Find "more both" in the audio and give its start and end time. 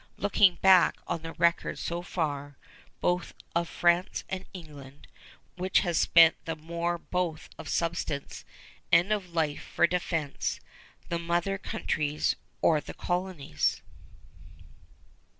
6.55-7.51